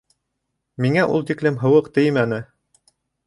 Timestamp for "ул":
1.17-1.27